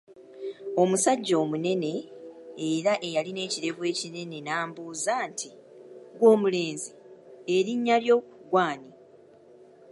Omusajja 0.81 1.35
omunene 1.43 1.93
era 2.71 2.93
eyalina 3.07 3.41
ekirevu 3.47 3.81
ekinene 3.91 4.37
n'ambuuza 4.41 5.13
nti, 5.31 5.49
ggwe 6.13 6.25
omulenzi, 6.33 6.91
erinnya 7.55 7.95
lyo 8.03 8.17
ggwe 8.25 8.59
ani? 8.71 8.91